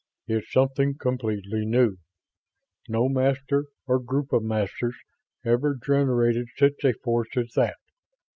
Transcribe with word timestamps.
It's 0.25 0.51
something 0.51 0.97
completely 0.97 1.63
new. 1.63 1.97
No 2.89 3.07
Master, 3.07 3.65
or 3.85 3.99
group 4.01 4.33
of 4.33 4.41
Masters, 4.43 4.95
ever 5.45 5.75
generated 5.75 6.47
such 6.57 6.83
a 6.85 6.93
force 7.03 7.37
as 7.37 7.51
that. 7.55 7.75